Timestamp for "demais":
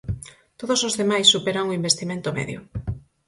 1.01-1.27